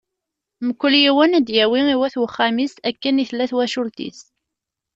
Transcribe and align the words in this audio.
Mkul 0.65 0.93
yiwen 1.03 1.37
ad 1.37 1.43
d-yawi 1.47 1.81
i 1.93 1.95
wat 1.99 2.15
uxxam-is, 2.25 2.73
akken 2.89 3.21
i 3.21 3.25
tella 3.29 3.45
twacult-is. 3.51 4.19